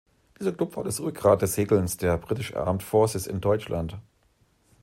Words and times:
Dieser 0.39 0.51
Club 0.51 0.75
war 0.75 0.83
das 0.83 0.99
Rückgrat 0.99 1.43
des 1.43 1.53
Segelns 1.53 1.95
der 1.97 2.17
British 2.17 2.55
Armed 2.55 2.81
Forces 2.81 3.27
in 3.27 3.39
Deutschland. 3.39 3.99